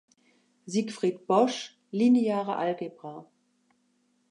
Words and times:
Siegfried 0.65 1.27
Bosch: 1.27 1.77
"Lineare 1.91 2.55
Algebra. 2.57 3.27